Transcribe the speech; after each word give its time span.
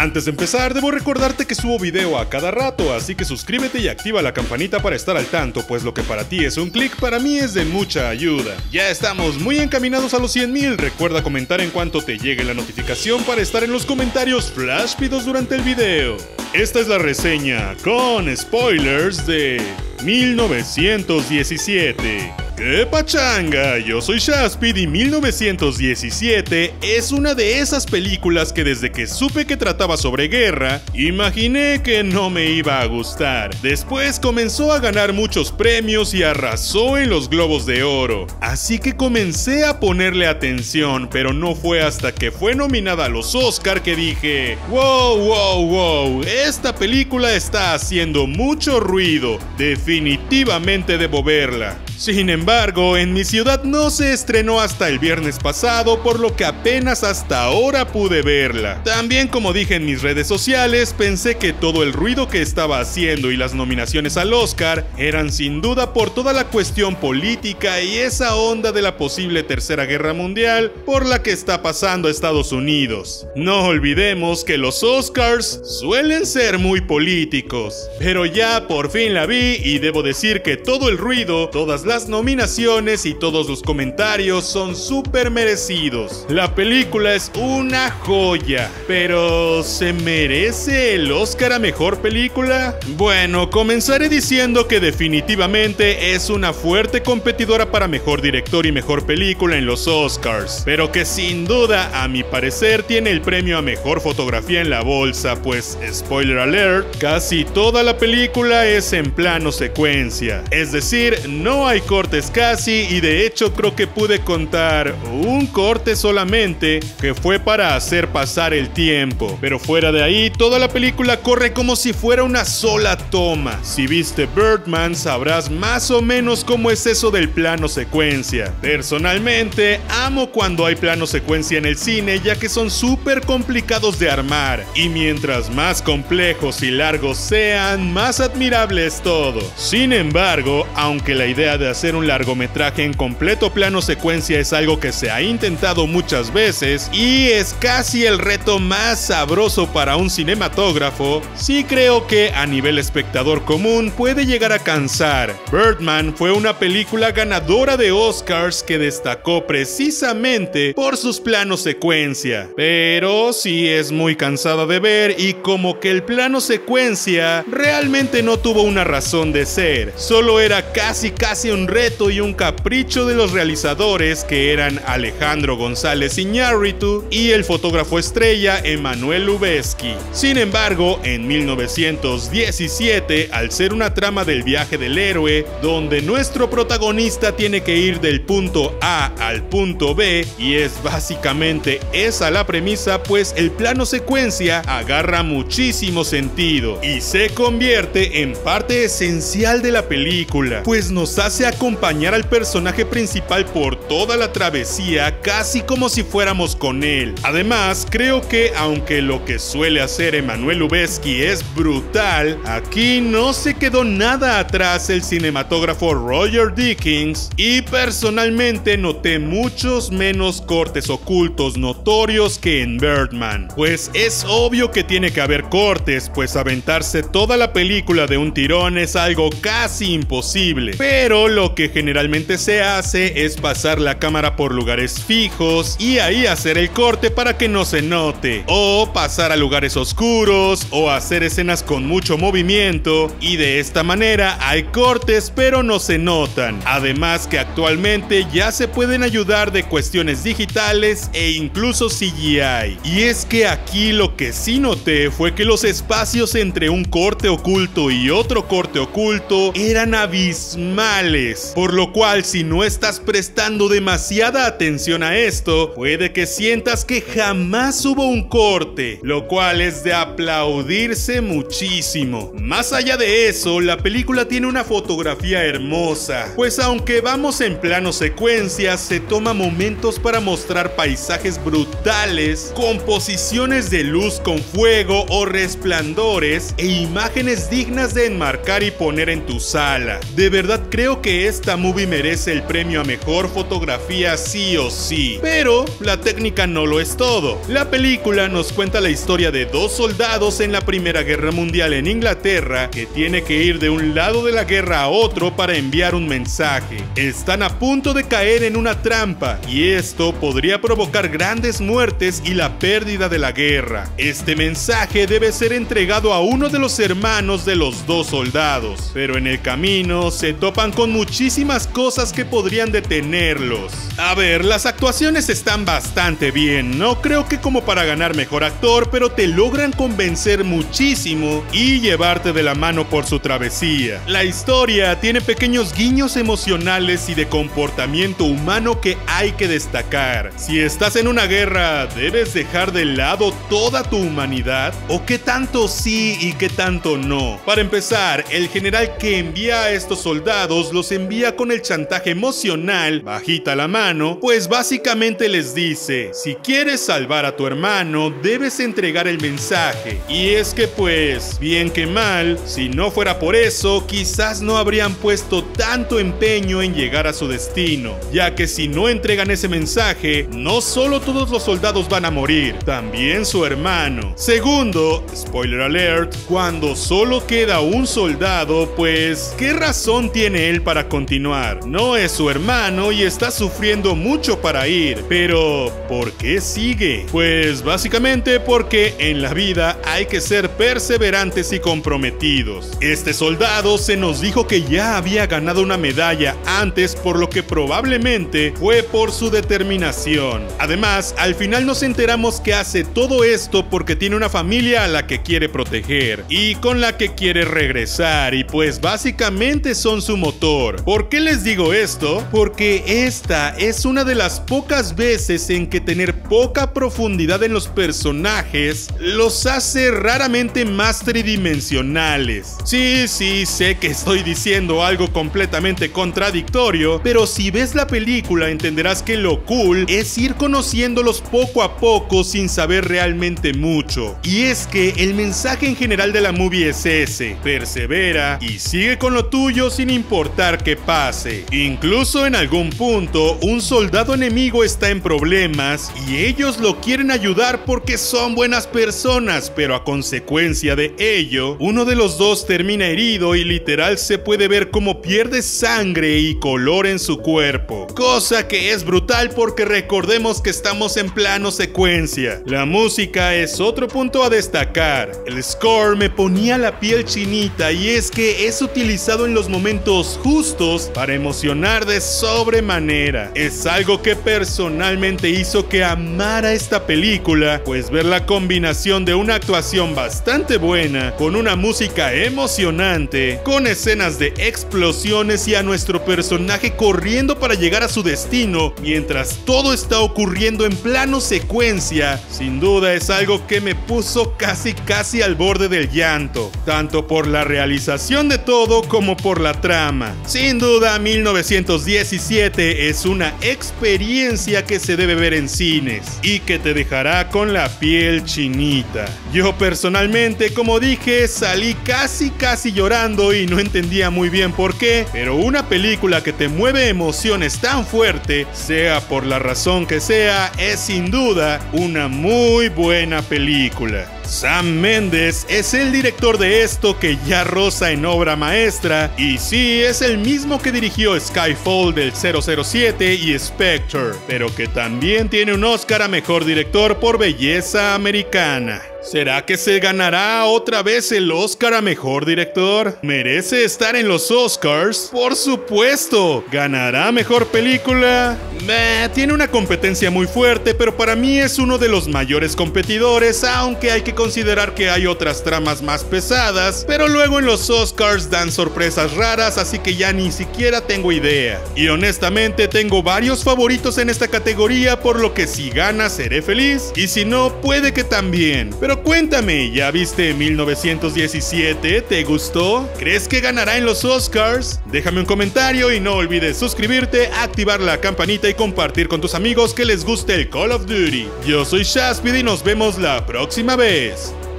Antes 0.00 0.26
de 0.26 0.30
empezar, 0.30 0.74
debo 0.74 0.92
recordarte 0.92 1.44
que 1.44 1.56
subo 1.56 1.76
video 1.76 2.18
a 2.18 2.30
cada 2.30 2.52
rato, 2.52 2.94
así 2.94 3.16
que 3.16 3.24
suscríbete 3.24 3.80
y 3.80 3.88
activa 3.88 4.22
la 4.22 4.32
campanita 4.32 4.80
para 4.80 4.94
estar 4.94 5.16
al 5.16 5.26
tanto, 5.26 5.66
pues 5.66 5.82
lo 5.82 5.92
que 5.92 6.04
para 6.04 6.22
ti 6.22 6.44
es 6.44 6.56
un 6.56 6.70
clic, 6.70 6.94
para 7.00 7.18
mí 7.18 7.36
es 7.36 7.52
de 7.52 7.64
mucha 7.64 8.08
ayuda. 8.08 8.54
Ya 8.70 8.90
estamos 8.90 9.40
muy 9.40 9.58
encaminados 9.58 10.14
a 10.14 10.20
los 10.20 10.36
100.000, 10.36 10.76
recuerda 10.76 11.24
comentar 11.24 11.60
en 11.60 11.70
cuanto 11.70 12.00
te 12.00 12.16
llegue 12.16 12.44
la 12.44 12.54
notificación 12.54 13.24
para 13.24 13.42
estar 13.42 13.64
en 13.64 13.72
los 13.72 13.86
comentarios 13.86 14.52
flashpidos 14.52 15.26
durante 15.26 15.56
el 15.56 15.62
video. 15.62 16.16
Esta 16.52 16.78
es 16.78 16.86
la 16.86 16.98
reseña 16.98 17.74
con 17.82 18.36
spoilers 18.36 19.26
de 19.26 19.60
1917. 20.04 22.47
¡Qué 22.58 22.84
pachanga! 22.90 23.78
Yo 23.78 24.00
soy 24.00 24.18
Shaspid 24.18 24.74
y 24.74 24.88
1917 24.88 26.74
es 26.82 27.12
una 27.12 27.34
de 27.34 27.60
esas 27.60 27.86
películas 27.86 28.52
que 28.52 28.64
desde 28.64 28.90
que 28.90 29.06
supe 29.06 29.46
que 29.46 29.56
trataba 29.56 29.96
sobre 29.96 30.26
guerra, 30.26 30.82
imaginé 30.92 31.80
que 31.84 32.02
no 32.02 32.30
me 32.30 32.50
iba 32.50 32.80
a 32.80 32.86
gustar. 32.86 33.56
Después 33.60 34.18
comenzó 34.18 34.72
a 34.72 34.80
ganar 34.80 35.12
muchos 35.12 35.52
premios 35.52 36.12
y 36.14 36.24
arrasó 36.24 36.98
en 36.98 37.10
los 37.10 37.30
Globos 37.30 37.64
de 37.64 37.84
Oro. 37.84 38.26
Así 38.40 38.80
que 38.80 38.96
comencé 38.96 39.64
a 39.64 39.78
ponerle 39.78 40.26
atención, 40.26 41.08
pero 41.12 41.32
no 41.32 41.54
fue 41.54 41.80
hasta 41.80 42.12
que 42.12 42.32
fue 42.32 42.56
nominada 42.56 43.04
a 43.04 43.08
los 43.08 43.36
Oscar 43.36 43.84
que 43.84 43.94
dije, 43.94 44.58
wow, 44.68 45.16
wow, 45.16 45.64
wow, 45.64 46.22
esta 46.22 46.74
película 46.74 47.32
está 47.34 47.74
haciendo 47.74 48.26
mucho 48.26 48.80
ruido, 48.80 49.38
definitivamente 49.56 50.98
debo 50.98 51.22
verla. 51.22 51.78
Sin 51.98 52.30
embargo, 52.30 52.96
en 52.96 53.12
mi 53.12 53.24
ciudad 53.24 53.64
no 53.64 53.90
se 53.90 54.12
estrenó 54.12 54.60
hasta 54.60 54.88
el 54.88 55.00
viernes 55.00 55.40
pasado, 55.40 56.00
por 56.04 56.20
lo 56.20 56.36
que 56.36 56.44
apenas 56.44 57.02
hasta 57.02 57.42
ahora 57.42 57.88
pude 57.88 58.22
verla. 58.22 58.80
También 58.84 59.26
como 59.26 59.52
dije 59.52 59.74
en 59.74 59.84
mis 59.84 60.00
redes 60.00 60.28
sociales, 60.28 60.94
pensé 60.96 61.38
que 61.38 61.52
todo 61.52 61.82
el 61.82 61.92
ruido 61.92 62.28
que 62.28 62.40
estaba 62.40 62.78
haciendo 62.78 63.32
y 63.32 63.36
las 63.36 63.52
nominaciones 63.52 64.16
al 64.16 64.32
Oscar 64.32 64.86
eran 64.96 65.32
sin 65.32 65.60
duda 65.60 65.92
por 65.92 66.14
toda 66.14 66.32
la 66.32 66.44
cuestión 66.44 66.94
política 66.94 67.80
y 67.82 67.96
esa 67.96 68.36
onda 68.36 68.70
de 68.70 68.82
la 68.82 68.96
posible 68.96 69.42
tercera 69.42 69.84
guerra 69.84 70.12
mundial 70.12 70.70
por 70.86 71.04
la 71.04 71.24
que 71.24 71.32
está 71.32 71.62
pasando 71.62 72.08
Estados 72.08 72.52
Unidos. 72.52 73.26
No 73.34 73.64
olvidemos 73.64 74.44
que 74.44 74.56
los 74.56 74.84
Oscars 74.84 75.62
suelen 75.64 76.26
ser 76.26 76.60
muy 76.60 76.80
políticos, 76.80 77.90
pero 77.98 78.24
ya 78.24 78.68
por 78.68 78.88
fin 78.88 79.14
la 79.14 79.26
vi 79.26 79.56
y 79.64 79.80
debo 79.80 80.04
decir 80.04 80.42
que 80.42 80.56
todo 80.56 80.88
el 80.88 80.96
ruido, 80.96 81.48
todas 81.48 81.87
las 81.88 82.06
nominaciones 82.06 83.06
y 83.06 83.14
todos 83.14 83.48
los 83.48 83.62
comentarios 83.62 84.44
son 84.44 84.76
súper 84.76 85.30
merecidos. 85.30 86.26
La 86.28 86.54
película 86.54 87.14
es 87.14 87.32
una 87.34 87.90
joya, 87.90 88.70
pero 88.86 89.62
¿se 89.62 89.94
merece 89.94 90.96
el 90.96 91.10
Oscar 91.10 91.54
a 91.54 91.58
Mejor 91.58 92.00
Película? 92.00 92.78
Bueno, 92.98 93.48
comenzaré 93.48 94.10
diciendo 94.10 94.68
que 94.68 94.80
definitivamente 94.80 96.12
es 96.12 96.28
una 96.28 96.52
fuerte 96.52 97.02
competidora 97.02 97.70
para 97.70 97.88
Mejor 97.88 98.20
Director 98.20 98.66
y 98.66 98.72
Mejor 98.72 99.06
Película 99.06 99.56
en 99.56 99.64
los 99.64 99.88
Oscars, 99.88 100.60
pero 100.66 100.92
que 100.92 101.06
sin 101.06 101.46
duda, 101.46 102.02
a 102.02 102.06
mi 102.06 102.22
parecer, 102.22 102.82
tiene 102.82 103.10
el 103.10 103.22
premio 103.22 103.56
a 103.56 103.62
Mejor 103.62 104.02
Fotografía 104.02 104.60
en 104.60 104.68
la 104.68 104.82
bolsa, 104.82 105.40
pues, 105.42 105.78
spoiler 105.90 106.38
alert, 106.38 106.98
casi 106.98 107.46
toda 107.46 107.82
la 107.82 107.96
película 107.96 108.66
es 108.66 108.92
en 108.92 109.10
plano 109.10 109.52
secuencia, 109.52 110.44
es 110.50 110.72
decir, 110.72 111.18
no 111.30 111.66
hay 111.66 111.77
cortes 111.80 112.30
casi 112.30 112.86
y 112.90 113.00
de 113.00 113.26
hecho 113.26 113.52
creo 113.52 113.74
que 113.74 113.86
pude 113.86 114.20
contar 114.20 114.94
un 115.10 115.46
corte 115.46 115.96
solamente 115.96 116.80
que 117.00 117.14
fue 117.14 117.38
para 117.38 117.74
hacer 117.74 118.08
pasar 118.08 118.54
el 118.54 118.70
tiempo. 118.70 119.38
Pero 119.40 119.58
fuera 119.58 119.92
de 119.92 120.02
ahí, 120.02 120.30
toda 120.30 120.58
la 120.58 120.68
película 120.68 121.18
corre 121.18 121.52
como 121.52 121.76
si 121.76 121.92
fuera 121.92 122.24
una 122.24 122.44
sola 122.44 122.96
toma. 122.96 123.58
Si 123.62 123.86
viste 123.86 124.26
Birdman 124.26 124.94
sabrás 124.94 125.50
más 125.50 125.90
o 125.90 126.02
menos 126.02 126.44
cómo 126.44 126.70
es 126.70 126.86
eso 126.86 127.10
del 127.10 127.28
plano 127.28 127.68
secuencia. 127.68 128.52
Personalmente, 128.60 129.80
amo 129.88 130.30
cuando 130.30 130.66
hay 130.66 130.76
plano 130.76 131.06
secuencia 131.06 131.58
en 131.58 131.64
el 131.64 131.76
cine 131.76 132.20
ya 132.20 132.36
que 132.36 132.48
son 132.48 132.70
súper 132.70 133.20
complicados 133.22 133.98
de 133.98 134.10
armar 134.10 134.64
y 134.74 134.88
mientras 134.88 135.50
más 135.50 135.82
complejos 135.82 136.62
y 136.62 136.70
largos 136.70 137.18
sean, 137.18 137.92
más 137.92 138.20
admirable 138.20 138.86
es 138.86 139.00
todo. 139.02 139.40
Sin 139.56 139.92
embargo, 139.92 140.66
aunque 140.74 141.14
la 141.14 141.26
idea 141.26 141.58
de 141.58 141.67
hacer 141.68 141.94
un 141.94 142.06
largometraje 142.06 142.84
en 142.84 142.94
completo 142.94 143.52
plano 143.52 143.82
secuencia 143.82 144.38
es 144.38 144.52
algo 144.52 144.80
que 144.80 144.92
se 144.92 145.10
ha 145.10 145.22
intentado 145.22 145.86
muchas 145.86 146.32
veces 146.32 146.90
y 146.92 147.28
es 147.28 147.54
casi 147.60 148.06
el 148.06 148.18
reto 148.18 148.58
más 148.58 149.06
sabroso 149.06 149.66
para 149.72 149.96
un 149.96 150.10
cinematógrafo, 150.10 151.22
sí 151.34 151.64
creo 151.64 152.06
que 152.06 152.30
a 152.34 152.46
nivel 152.46 152.78
espectador 152.78 153.44
común 153.44 153.92
puede 153.96 154.26
llegar 154.26 154.52
a 154.52 154.58
cansar. 154.58 155.34
Birdman 155.50 156.14
fue 156.16 156.32
una 156.32 156.58
película 156.58 157.12
ganadora 157.12 157.76
de 157.76 157.92
Oscars 157.92 158.62
que 158.62 158.78
destacó 158.78 159.46
precisamente 159.46 160.74
por 160.74 160.96
sus 160.96 161.20
planos 161.20 161.60
secuencia, 161.62 162.48
pero 162.56 163.32
sí 163.32 163.68
es 163.68 163.92
muy 163.92 164.16
cansada 164.16 164.66
de 164.66 164.78
ver 164.78 165.16
y 165.18 165.34
como 165.34 165.80
que 165.80 165.90
el 165.90 166.02
plano 166.02 166.40
secuencia 166.40 167.44
realmente 167.50 168.22
no 168.22 168.38
tuvo 168.38 168.62
una 168.62 168.84
razón 168.84 169.32
de 169.32 169.46
ser, 169.46 169.92
solo 169.96 170.40
era 170.40 170.72
casi 170.72 171.10
casi 171.10 171.50
un 171.50 171.57
reto 171.66 172.10
y 172.10 172.20
un 172.20 172.34
capricho 172.34 173.06
de 173.06 173.14
los 173.14 173.32
realizadores 173.32 174.24
que 174.24 174.52
eran 174.52 174.80
Alejandro 174.86 175.56
González 175.56 176.18
Iñárritu 176.18 177.04
y 177.10 177.30
el 177.30 177.44
fotógrafo 177.44 177.98
estrella 177.98 178.60
Emanuel 178.62 179.26
Lubezki. 179.26 179.94
Sin 180.12 180.38
embargo, 180.38 181.00
en 181.02 181.26
1917, 181.26 183.30
al 183.32 183.50
ser 183.50 183.72
una 183.72 183.94
trama 183.94 184.24
del 184.24 184.42
viaje 184.42 184.78
del 184.78 184.98
héroe, 184.98 185.46
donde 185.62 186.02
nuestro 186.02 186.50
protagonista 186.50 187.34
tiene 187.34 187.62
que 187.62 187.76
ir 187.76 188.00
del 188.00 188.20
punto 188.20 188.76
A 188.80 189.06
al 189.18 189.42
punto 189.42 189.94
B, 189.94 190.26
y 190.38 190.54
es 190.54 190.82
básicamente 190.82 191.80
esa 191.92 192.30
la 192.30 192.46
premisa, 192.46 193.02
pues 193.02 193.34
el 193.36 193.50
plano 193.50 193.86
secuencia 193.86 194.60
agarra 194.60 195.22
muchísimo 195.22 196.04
sentido 196.04 196.78
y 196.82 197.00
se 197.00 197.30
convierte 197.30 198.22
en 198.22 198.34
parte 198.34 198.84
esencial 198.84 199.62
de 199.62 199.72
la 199.72 199.88
película, 199.88 200.62
pues 200.62 200.90
nos 200.90 201.18
hace 201.18 201.46
acompañar 201.48 202.14
al 202.14 202.24
personaje 202.24 202.84
principal 202.84 203.44
por 203.44 203.76
toda 203.76 204.16
la 204.16 204.32
travesía 204.32 205.20
casi 205.20 205.62
como 205.62 205.88
si 205.88 206.02
fuéramos 206.02 206.54
con 206.56 206.84
él. 206.84 207.14
Además, 207.22 207.86
creo 207.88 208.26
que 208.26 208.52
aunque 208.56 209.02
lo 209.02 209.24
que 209.24 209.38
suele 209.38 209.80
hacer 209.80 210.14
Emanuel 210.14 210.58
Lubezki 210.58 211.22
es 211.22 211.44
brutal, 211.54 212.38
aquí 212.44 213.00
no 213.00 213.32
se 213.32 213.54
quedó 213.54 213.84
nada 213.84 214.38
atrás 214.38 214.90
el 214.90 215.02
cinematógrafo 215.02 215.94
Roger 215.94 216.54
Dickens 216.54 217.30
y 217.36 217.62
personalmente 217.62 218.76
noté 218.76 219.18
muchos 219.18 219.90
menos 219.90 220.40
cortes 220.42 220.90
ocultos 220.90 221.56
notorios 221.56 222.38
que 222.38 222.62
en 222.62 222.78
Birdman. 222.78 223.48
Pues 223.54 223.90
es 223.94 224.24
obvio 224.28 224.70
que 224.70 224.84
tiene 224.84 225.10
que 225.10 225.20
haber 225.20 225.44
cortes, 225.44 226.10
pues 226.14 226.36
aventarse 226.36 227.02
toda 227.02 227.36
la 227.36 227.52
película 227.52 228.06
de 228.06 228.18
un 228.18 228.32
tirón 228.32 228.78
es 228.78 228.96
algo 228.96 229.30
casi 229.40 229.92
imposible. 229.92 230.74
Pero 230.76 231.27
lo 231.28 231.54
que 231.54 231.68
generalmente 231.68 232.38
se 232.38 232.62
hace 232.62 233.24
es 233.24 233.36
pasar 233.36 233.80
la 233.80 233.98
cámara 233.98 234.36
por 234.36 234.52
lugares 234.52 235.02
fijos 235.02 235.76
y 235.78 235.98
ahí 235.98 236.26
hacer 236.26 236.58
el 236.58 236.70
corte 236.70 237.10
para 237.10 237.36
que 237.36 237.48
no 237.48 237.64
se 237.64 237.82
note. 237.82 238.44
O 238.46 238.90
pasar 238.92 239.32
a 239.32 239.36
lugares 239.36 239.76
oscuros 239.76 240.66
o 240.70 240.90
hacer 240.90 241.22
escenas 241.22 241.62
con 241.62 241.86
mucho 241.86 242.18
movimiento 242.18 243.10
y 243.20 243.36
de 243.36 243.60
esta 243.60 243.82
manera 243.82 244.38
hay 244.40 244.64
cortes 244.64 245.32
pero 245.34 245.62
no 245.62 245.78
se 245.78 245.98
notan. 245.98 246.60
Además 246.64 247.26
que 247.26 247.38
actualmente 247.38 248.26
ya 248.32 248.52
se 248.52 248.68
pueden 248.68 249.02
ayudar 249.02 249.52
de 249.52 249.64
cuestiones 249.64 250.24
digitales 250.24 251.10
e 251.12 251.30
incluso 251.30 251.88
CGI. 251.88 252.78
Y 252.84 253.02
es 253.02 253.24
que 253.24 253.46
aquí 253.46 253.92
lo 253.92 254.16
que 254.16 254.32
sí 254.32 254.58
noté 254.58 255.10
fue 255.10 255.34
que 255.34 255.44
los 255.44 255.64
espacios 255.64 256.34
entre 256.34 256.70
un 256.70 256.84
corte 256.84 257.28
oculto 257.28 257.90
y 257.90 258.10
otro 258.10 258.46
corte 258.48 258.78
oculto 258.78 259.52
eran 259.54 259.94
abismales. 259.94 261.17
Por 261.54 261.74
lo 261.74 261.92
cual 261.92 262.24
si 262.24 262.44
no 262.44 262.62
estás 262.62 263.00
prestando 263.00 263.68
demasiada 263.68 264.46
atención 264.46 265.02
a 265.02 265.16
esto, 265.16 265.74
puede 265.74 266.12
que 266.12 266.26
sientas 266.26 266.84
que 266.84 267.00
jamás 267.00 267.84
hubo 267.84 268.04
un 268.04 268.28
corte, 268.28 269.00
lo 269.02 269.26
cual 269.26 269.60
es 269.60 269.82
de 269.82 269.94
aplaudirse 269.94 271.20
muchísimo. 271.20 272.32
Más 272.34 272.72
allá 272.72 272.96
de 272.96 273.28
eso, 273.28 273.60
la 273.60 273.78
película 273.78 274.26
tiene 274.26 274.46
una 274.46 274.62
fotografía 274.62 275.44
hermosa, 275.44 276.32
pues 276.36 276.60
aunque 276.60 277.00
vamos 277.00 277.40
en 277.40 277.60
plano 277.60 277.92
secuencia, 277.92 278.76
se 278.76 279.00
toma 279.00 279.34
momentos 279.34 279.98
para 279.98 280.20
mostrar 280.20 280.76
paisajes 280.76 281.42
brutales, 281.44 282.52
composiciones 282.54 283.70
de 283.70 283.82
luz 283.82 284.20
con 284.20 284.38
fuego 284.38 285.04
o 285.08 285.24
resplandores 285.24 286.54
e 286.58 286.66
imágenes 286.66 287.50
dignas 287.50 287.92
de 287.92 288.06
enmarcar 288.06 288.62
y 288.62 288.70
poner 288.70 289.08
en 289.08 289.26
tu 289.26 289.40
sala. 289.40 289.98
De 290.14 290.28
verdad 290.28 290.67
creo 290.70 291.02
que 291.02 291.26
esta 291.26 291.56
movie 291.56 291.86
merece 291.86 292.32
el 292.32 292.42
premio 292.42 292.80
a 292.80 292.84
mejor 292.84 293.28
fotografía 293.28 294.16
sí 294.16 294.56
o 294.56 294.70
sí. 294.70 295.18
Pero 295.22 295.64
la 295.80 296.00
técnica 296.00 296.46
no 296.46 296.66
lo 296.66 296.80
es 296.80 296.96
todo. 296.96 297.40
La 297.48 297.70
película 297.70 298.28
nos 298.28 298.52
cuenta 298.52 298.80
la 298.80 298.90
historia 298.90 299.30
de 299.30 299.46
dos 299.46 299.72
soldados 299.72 300.40
en 300.40 300.52
la 300.52 300.60
Primera 300.60 301.02
Guerra 301.02 301.30
Mundial 301.30 301.72
en 301.72 301.86
Inglaterra 301.86 302.70
que 302.70 302.86
tiene 302.86 303.22
que 303.22 303.42
ir 303.42 303.58
de 303.58 303.70
un 303.70 303.94
lado 303.94 304.24
de 304.24 304.32
la 304.32 304.44
guerra 304.44 304.82
a 304.82 304.88
otro 304.88 305.34
para 305.36 305.56
enviar 305.56 305.94
un 305.94 306.08
mensaje. 306.08 306.78
Están 306.96 307.42
a 307.42 307.58
punto 307.58 307.94
de 307.94 308.04
caer 308.04 308.42
en 308.42 308.56
una 308.56 308.82
trampa 308.82 309.40
y 309.48 309.70
esto 309.70 310.12
podría 310.12 310.60
provocar 310.60 311.08
grandes 311.08 311.60
muertes 311.60 312.22
y 312.24 312.34
la 312.34 312.58
pérdida 312.58 313.08
de 313.08 313.18
la 313.18 313.32
guerra. 313.32 313.90
Este 313.96 314.36
mensaje 314.36 315.06
debe 315.06 315.32
ser 315.32 315.52
entregado 315.52 316.12
a 316.12 316.20
uno 316.20 316.48
de 316.48 316.58
los 316.58 316.78
hermanos 316.78 317.44
de 317.44 317.56
los 317.56 317.86
dos 317.86 318.08
soldados, 318.08 318.90
pero 318.94 319.16
en 319.16 319.26
el 319.26 319.40
camino 319.40 320.10
se 320.10 320.32
con 320.58 320.90
muchísimas 320.90 321.68
cosas 321.68 322.12
que 322.12 322.24
podrían 322.24 322.72
detenerlos. 322.72 323.72
A 323.96 324.16
ver, 324.16 324.44
las 324.44 324.66
actuaciones 324.66 325.28
están 325.28 325.64
bastante 325.64 326.32
bien, 326.32 326.80
no 326.80 327.00
creo 327.00 327.28
que 327.28 327.38
como 327.38 327.62
para 327.62 327.84
ganar 327.84 328.16
mejor 328.16 328.42
actor, 328.42 328.90
pero 328.90 329.08
te 329.08 329.28
logran 329.28 329.70
convencer 329.70 330.42
muchísimo 330.42 331.44
y 331.52 331.78
llevarte 331.78 332.32
de 332.32 332.42
la 332.42 332.56
mano 332.56 332.88
por 332.88 333.06
su 333.06 333.20
travesía. 333.20 334.02
La 334.08 334.24
historia 334.24 335.00
tiene 335.00 335.20
pequeños 335.20 335.72
guiños 335.72 336.16
emocionales 336.16 337.08
y 337.08 337.14
de 337.14 337.28
comportamiento 337.28 338.24
humano 338.24 338.80
que 338.80 338.98
hay 339.06 339.32
que 339.32 339.46
destacar. 339.46 340.32
Si 340.34 340.58
estás 340.58 340.96
en 340.96 341.06
una 341.06 341.26
guerra, 341.26 341.86
¿debes 341.86 342.34
dejar 342.34 342.72
de 342.72 342.84
lado 342.84 343.32
toda 343.48 343.84
tu 343.84 343.96
humanidad? 343.96 344.74
¿O 344.88 345.06
qué 345.06 345.20
tanto 345.20 345.68
sí 345.68 346.18
y 346.20 346.32
qué 346.32 346.48
tanto 346.48 346.98
no? 346.98 347.38
Para 347.46 347.60
empezar, 347.60 348.24
el 348.32 348.48
general 348.48 348.96
que 348.98 349.18
envía 349.18 349.62
a 349.62 349.70
estos 349.70 350.00
soldados 350.00 350.47
los 350.48 350.92
envía 350.92 351.36
con 351.36 351.52
el 351.52 351.60
chantaje 351.60 352.10
emocional, 352.10 353.02
bajita 353.02 353.54
la 353.54 353.68
mano, 353.68 354.18
pues 354.18 354.48
básicamente 354.48 355.28
les 355.28 355.54
dice, 355.54 356.10
si 356.14 356.36
quieres 356.36 356.80
salvar 356.80 357.26
a 357.26 357.36
tu 357.36 357.46
hermano, 357.46 358.10
debes 358.22 358.58
entregar 358.58 359.06
el 359.06 359.20
mensaje. 359.20 360.00
Y 360.08 360.30
es 360.30 360.54
que 360.54 360.66
pues, 360.66 361.38
bien 361.38 361.70
que 361.70 361.86
mal, 361.86 362.38
si 362.46 362.70
no 362.70 362.90
fuera 362.90 363.18
por 363.18 363.36
eso, 363.36 363.86
quizás 363.86 364.40
no 364.40 364.56
habrían 364.56 364.94
puesto 364.94 365.44
tanto 365.44 365.98
empeño 365.98 366.62
en 366.62 366.74
llegar 366.74 367.06
a 367.06 367.12
su 367.12 367.28
destino, 367.28 367.94
ya 368.10 368.34
que 368.34 368.46
si 368.46 368.68
no 368.68 368.88
entregan 368.88 369.30
ese 369.30 369.48
mensaje, 369.48 370.28
no 370.32 370.62
solo 370.62 371.00
todos 371.00 371.28
los 371.30 371.42
soldados 371.42 371.88
van 371.90 372.06
a 372.06 372.10
morir, 372.10 372.54
también 372.64 373.26
su 373.26 373.44
hermano. 373.44 374.14
Segundo, 374.16 375.04
spoiler 375.14 375.60
alert, 375.60 376.16
cuando 376.26 376.74
solo 376.74 377.26
queda 377.26 377.60
un 377.60 377.86
soldado, 377.86 378.74
pues, 378.76 379.34
¿qué 379.36 379.52
razón 379.52 380.10
tiene 380.10 380.37
él 380.38 380.62
para 380.62 380.88
continuar? 380.88 381.66
No 381.66 381.96
es 381.96 382.12
su 382.12 382.30
hermano 382.30 382.92
y 382.92 383.02
está 383.02 383.30
sufriendo 383.30 383.94
mucho 383.94 384.40
para 384.40 384.68
ir, 384.68 385.04
pero 385.08 385.72
¿por 385.88 386.12
qué 386.12 386.40
sigue? 386.40 387.06
Pues 387.10 387.62
básicamente 387.62 388.40
porque 388.40 388.94
en 388.98 389.20
la 389.20 389.34
vida 389.34 389.78
hay 389.84 390.06
que 390.06 390.20
ser 390.20 390.47
perseverantes 390.58 391.52
y 391.52 391.60
comprometidos. 391.60 392.76
Este 392.80 393.14
soldado 393.14 393.78
se 393.78 393.96
nos 393.96 394.20
dijo 394.20 394.48
que 394.48 394.62
ya 394.62 394.96
había 394.96 395.28
ganado 395.28 395.62
una 395.62 395.78
medalla 395.78 396.36
antes, 396.46 396.96
por 396.96 397.16
lo 397.16 397.30
que 397.30 397.44
probablemente 397.44 398.52
fue 398.58 398.82
por 398.82 399.12
su 399.12 399.30
determinación. 399.30 400.42
Además, 400.58 401.14
al 401.16 401.36
final 401.36 401.64
nos 401.64 401.84
enteramos 401.84 402.40
que 402.40 402.54
hace 402.54 402.82
todo 402.82 403.22
esto 403.22 403.70
porque 403.70 403.94
tiene 403.94 404.16
una 404.16 404.28
familia 404.28 404.82
a 404.82 404.88
la 404.88 405.06
que 405.06 405.22
quiere 405.22 405.48
proteger 405.48 406.24
y 406.28 406.56
con 406.56 406.80
la 406.80 406.96
que 406.96 407.14
quiere 407.14 407.44
regresar 407.44 408.34
y 408.34 408.42
pues 408.42 408.80
básicamente 408.80 409.76
son 409.76 410.02
su 410.02 410.16
motor. 410.16 410.82
¿Por 410.84 411.08
qué 411.08 411.20
les 411.20 411.44
digo 411.44 411.72
esto? 411.72 412.26
Porque 412.32 412.82
esta 413.06 413.50
es 413.56 413.84
una 413.84 414.02
de 414.02 414.16
las 414.16 414.40
pocas 414.40 414.96
veces 414.96 415.50
en 415.50 415.68
que 415.68 415.80
tener 415.80 416.20
poca 416.22 416.72
profundidad 416.72 417.44
en 417.44 417.52
los 417.52 417.68
personajes 417.68 418.88
los 418.98 419.46
hace 419.46 419.92
raramente 419.92 420.47
más 420.48 421.00
tridimensionales. 421.00 422.56
Sí, 422.64 423.06
sí, 423.06 423.44
sé 423.44 423.76
que 423.76 423.88
estoy 423.88 424.22
diciendo 424.22 424.82
algo 424.82 425.12
completamente 425.12 425.90
contradictorio, 425.90 427.00
pero 427.04 427.26
si 427.26 427.50
ves 427.50 427.74
la 427.74 427.86
película 427.86 428.48
entenderás 428.48 429.02
que 429.02 429.18
lo 429.18 429.44
cool 429.44 429.84
es 429.88 430.16
ir 430.16 430.34
conociéndolos 430.36 431.20
poco 431.20 431.62
a 431.62 431.76
poco 431.76 432.24
sin 432.24 432.48
saber 432.48 432.88
realmente 432.88 433.52
mucho. 433.52 434.18
Y 434.22 434.44
es 434.44 434.66
que 434.66 434.94
el 434.96 435.14
mensaje 435.14 435.66
en 435.66 435.76
general 435.76 436.12
de 436.12 436.22
la 436.22 436.32
movie 436.32 436.70
es 436.70 436.86
ese, 436.86 437.36
persevera 437.42 438.38
y 438.40 438.58
sigue 438.58 438.96
con 438.96 439.12
lo 439.12 439.26
tuyo 439.26 439.68
sin 439.68 439.90
importar 439.90 440.64
qué 440.64 440.76
pase. 440.76 441.44
Incluso 441.52 442.26
en 442.26 442.34
algún 442.34 442.70
punto, 442.70 443.38
un 443.42 443.60
soldado 443.60 444.14
enemigo 444.14 444.64
está 444.64 444.88
en 444.88 445.02
problemas 445.02 445.92
y 446.08 446.24
ellos 446.24 446.58
lo 446.58 446.80
quieren 446.80 447.10
ayudar 447.10 447.66
porque 447.66 447.98
son 447.98 448.34
buenas 448.34 448.66
personas, 448.66 449.52
pero 449.54 449.74
a 449.74 449.84
consecuencia 449.84 450.37
de 450.38 450.94
ello, 451.00 451.56
uno 451.58 451.84
de 451.84 451.96
los 451.96 452.16
dos 452.16 452.46
termina 452.46 452.86
herido 452.86 453.34
y 453.34 453.42
literal 453.42 453.98
se 453.98 454.18
puede 454.18 454.46
ver 454.46 454.70
como 454.70 455.02
pierde 455.02 455.42
sangre 455.42 456.20
y 456.20 456.36
color 456.36 456.86
en 456.86 457.00
su 457.00 457.18
cuerpo. 457.18 457.88
Cosa 457.96 458.46
que 458.46 458.70
es 458.70 458.84
brutal 458.84 459.30
porque 459.30 459.64
recordemos 459.64 460.40
que 460.40 460.50
estamos 460.50 460.96
en 460.96 461.10
plano 461.10 461.50
secuencia. 461.50 462.40
La 462.46 462.66
música 462.66 463.34
es 463.34 463.58
otro 463.58 463.88
punto 463.88 464.22
a 464.22 464.30
destacar. 464.30 465.10
El 465.26 465.42
score 465.42 465.96
me 465.96 466.08
ponía 466.08 466.56
la 466.56 466.78
piel 466.78 467.04
chinita 467.04 467.72
y 467.72 467.88
es 467.88 468.08
que 468.08 468.46
es 468.46 468.62
utilizado 468.62 469.26
en 469.26 469.34
los 469.34 469.48
momentos 469.48 470.20
justos 470.22 470.88
para 470.94 471.14
emocionar 471.14 471.84
de 471.84 472.00
sobremanera. 472.00 473.32
Es 473.34 473.66
algo 473.66 474.02
que 474.02 474.14
personalmente 474.14 475.30
hizo 475.30 475.68
que 475.68 475.82
amara 475.82 476.52
esta 476.52 476.86
película, 476.86 477.60
pues 477.64 477.90
ver 477.90 478.04
la 478.04 478.24
combinación 478.24 479.04
de 479.04 479.14
una 479.14 479.34
actuación 479.34 479.96
bastante 479.96 480.27
buena 480.60 481.16
con 481.16 481.36
una 481.36 481.56
música 481.56 482.12
emocionante, 482.12 483.40
con 483.44 483.66
escenas 483.66 484.18
de 484.18 484.34
explosiones 484.36 485.48
y 485.48 485.54
a 485.54 485.62
nuestro 485.62 486.04
personaje 486.04 486.76
corriendo 486.76 487.38
para 487.38 487.54
llegar 487.54 487.82
a 487.82 487.88
su 487.88 488.02
destino 488.02 488.74
mientras 488.82 489.38
todo 489.46 489.72
está 489.72 490.00
ocurriendo 490.00 490.66
en 490.66 490.76
plano 490.76 491.22
secuencia, 491.22 492.20
sin 492.30 492.60
duda 492.60 492.92
es 492.92 493.08
algo 493.08 493.46
que 493.46 493.62
me 493.62 493.74
puso 493.74 494.34
casi 494.36 494.74
casi 494.74 495.22
al 495.22 495.34
borde 495.34 495.70
del 495.70 495.90
llanto, 495.90 496.52
tanto 496.66 497.06
por 497.06 497.26
la 497.26 497.44
realización 497.44 498.28
de 498.28 498.36
todo 498.36 498.82
como 498.82 499.16
por 499.16 499.40
la 499.40 499.58
trama. 499.58 500.14
Sin 500.26 500.58
duda 500.58 500.98
1917 500.98 502.90
es 502.90 503.06
una 503.06 503.34
experiencia 503.40 504.66
que 504.66 504.78
se 504.78 504.96
debe 504.96 505.14
ver 505.14 505.32
en 505.32 505.48
cines 505.48 506.04
y 506.22 506.40
que 506.40 506.58
te 506.58 506.74
dejará 506.74 507.30
con 507.30 507.54
la 507.54 507.70
piel 507.78 508.24
chinita. 508.24 509.06
Yo 509.32 509.56
personalmente, 509.56 510.17
como 510.54 510.80
dije, 510.80 511.28
salí 511.28 511.74
casi 511.84 512.30
casi 512.30 512.72
llorando 512.72 513.32
y 513.32 513.46
no 513.46 513.60
entendía 513.60 514.10
muy 514.10 514.28
bien 514.28 514.50
por 514.50 514.76
qué, 514.76 515.06
pero 515.12 515.36
una 515.36 515.68
película 515.68 516.24
que 516.24 516.32
te 516.32 516.48
mueve 516.48 516.88
emociones 516.88 517.60
tan 517.60 517.86
fuerte, 517.86 518.44
sea 518.52 519.00
por 519.00 519.24
la 519.24 519.38
razón 519.38 519.86
que 519.86 520.00
sea, 520.00 520.50
es 520.58 520.80
sin 520.80 521.12
duda 521.12 521.60
una 521.72 522.08
muy 522.08 522.68
buena 522.68 523.22
película. 523.22 524.17
Sam 524.28 524.80
Mendes 524.80 525.46
es 525.48 525.72
el 525.72 525.90
director 525.90 526.36
de 526.36 526.62
esto 526.62 526.98
que 526.98 527.16
ya 527.26 527.44
rosa 527.44 527.92
en 527.92 528.04
obra 528.04 528.36
maestra 528.36 529.10
y 529.16 529.38
sí 529.38 529.80
es 529.80 530.02
el 530.02 530.18
mismo 530.18 530.60
que 530.60 530.70
dirigió 530.70 531.18
Skyfall 531.18 531.94
del 531.94 532.12
007 532.12 533.14
y 533.14 533.38
Spectre, 533.38 534.10
pero 534.26 534.54
que 534.54 534.68
también 534.68 535.30
tiene 535.30 535.54
un 535.54 535.64
Oscar 535.64 536.02
a 536.02 536.08
Mejor 536.08 536.44
Director 536.44 536.98
por 537.00 537.18
Belleza 537.18 537.94
Americana. 537.94 538.82
¿Será 539.00 539.46
que 539.46 539.56
se 539.56 539.78
ganará 539.78 540.44
otra 540.44 540.82
vez 540.82 541.12
el 541.12 541.30
Oscar 541.30 541.72
a 541.72 541.80
Mejor 541.80 542.26
Director? 542.26 542.98
¿Merece 543.00 543.64
estar 543.64 543.96
en 543.96 544.08
los 544.08 544.30
Oscars? 544.30 545.08
Por 545.12 545.36
supuesto. 545.36 546.44
¿Ganará 546.50 547.10
Mejor 547.12 547.46
Película? 547.46 548.36
Meh, 548.66 549.08
tiene 549.14 549.32
una 549.32 549.48
competencia 549.48 550.10
muy 550.10 550.26
fuerte, 550.26 550.74
pero 550.74 550.96
para 550.96 551.14
mí 551.14 551.38
es 551.38 551.58
uno 551.58 551.78
de 551.78 551.88
los 551.88 552.08
mayores 552.08 552.54
competidores, 552.54 553.44
aunque 553.44 553.92
hay 553.92 554.02
que 554.02 554.14
considerar 554.18 554.74
que 554.74 554.90
hay 554.90 555.06
otras 555.06 555.44
tramas 555.44 555.80
más 555.80 556.02
pesadas, 556.02 556.84
pero 556.88 557.06
luego 557.06 557.38
en 557.38 557.46
los 557.46 557.70
Oscars 557.70 558.28
dan 558.28 558.50
sorpresas 558.50 559.14
raras, 559.14 559.58
así 559.58 559.78
que 559.78 559.94
ya 559.94 560.12
ni 560.12 560.32
siquiera 560.32 560.80
tengo 560.80 561.12
idea. 561.12 561.62
Y 561.76 561.86
honestamente 561.86 562.66
tengo 562.66 563.00
varios 563.00 563.44
favoritos 563.44 563.96
en 563.96 564.10
esta 564.10 564.26
categoría, 564.26 564.98
por 564.98 565.20
lo 565.20 565.34
que 565.34 565.46
si 565.46 565.70
gana 565.70 566.10
seré 566.10 566.42
feliz, 566.42 566.92
y 566.96 567.06
si 567.06 567.24
no, 567.24 567.60
puede 567.60 567.92
que 567.92 568.02
también. 568.02 568.74
Pero 568.80 569.04
cuéntame, 569.04 569.70
¿ya 569.70 569.92
viste 569.92 570.34
1917? 570.34 572.02
¿Te 572.02 572.24
gustó? 572.24 572.90
¿Crees 572.98 573.28
que 573.28 573.38
ganará 573.38 573.76
en 573.76 573.84
los 573.84 574.04
Oscars? 574.04 574.80
Déjame 574.86 575.20
un 575.20 575.26
comentario 575.26 575.92
y 575.92 576.00
no 576.00 576.14
olvides 576.14 576.56
suscribirte, 576.56 577.28
activar 577.28 577.78
la 577.78 578.00
campanita 578.00 578.48
y 578.48 578.54
compartir 578.54 579.06
con 579.06 579.20
tus 579.20 579.36
amigos 579.36 579.74
que 579.74 579.84
les 579.84 580.04
guste 580.04 580.34
el 580.34 580.50
Call 580.50 580.72
of 580.72 580.86
Duty. 580.86 581.28
Yo 581.46 581.64
soy 581.64 581.84
Shaspid 581.84 582.34
y 582.34 582.42
nos 582.42 582.64
vemos 582.64 582.98
la 582.98 583.24
próxima 583.24 583.76
vez. 583.76 584.07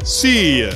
See 0.03 0.61
ya. 0.61 0.73